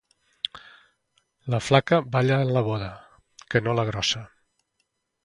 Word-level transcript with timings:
La 1.53 1.59
flaca 1.65 1.99
balla 2.15 2.39
en 2.45 2.53
la 2.55 2.63
boda, 2.71 2.87
que 3.53 3.63
no 3.67 3.77
la 3.81 3.85
grossa. 3.91 4.23